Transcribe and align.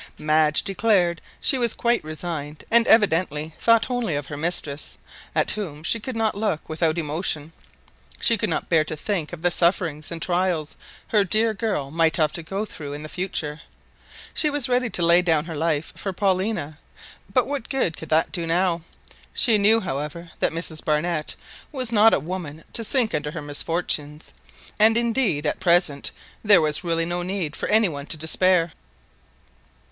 Madge 0.17 0.63
declared 0.63 1.21
she 1.39 1.59
was 1.59 1.75
quite 1.75 2.03
resigned, 2.03 2.63
and 2.71 2.87
evidently 2.87 3.53
thought 3.59 3.87
only 3.87 4.15
of 4.15 4.25
her 4.25 4.35
mistress, 4.35 4.97
at 5.35 5.51
whom 5.51 5.83
she 5.83 5.99
could 5.99 6.15
not 6.15 6.33
look 6.33 6.67
without 6.67 6.97
emotion; 6.97 7.53
she 8.19 8.35
could 8.35 8.49
not 8.49 8.67
bear 8.67 8.83
to 8.83 8.95
think 8.95 9.31
of 9.31 9.43
the 9.43 9.51
sufferings 9.51 10.09
and 10.09 10.19
trials 10.19 10.75
her 11.09 11.23
"dear 11.23 11.53
girl" 11.53 11.91
might 11.91 12.17
have 12.17 12.31
to 12.31 12.41
go 12.41 12.65
through 12.65 12.93
in 12.93 13.03
the 13.03 13.09
future. 13.09 13.61
She 14.33 14.49
was 14.49 14.67
ready 14.67 14.89
to 14.89 15.05
lay 15.05 15.21
down 15.21 15.45
her 15.45 15.53
life 15.53 15.93
for 15.95 16.11
"Paulina," 16.11 16.79
but 17.31 17.45
what 17.45 17.69
good 17.69 17.95
could 17.95 18.09
that 18.09 18.31
do 18.31 18.47
now. 18.47 18.81
She 19.35 19.59
knew, 19.59 19.81
however, 19.81 20.31
that 20.39 20.51
Mrs 20.51 20.83
Barnett 20.83 21.35
was 21.71 21.91
not 21.91 22.11
a 22.11 22.19
woman 22.19 22.63
to 22.73 22.83
sink 22.83 23.13
under 23.13 23.29
her 23.29 23.41
misfortunes, 23.43 24.33
and 24.79 24.97
indeed 24.97 25.45
at 25.45 25.59
present 25.59 26.09
there 26.43 26.59
was 26.59 26.83
really 26.83 27.05
no 27.05 27.21
need 27.21 27.55
for 27.55 27.69
any 27.69 27.87
one 27.87 28.07
to 28.07 28.17
despair. 28.17 28.73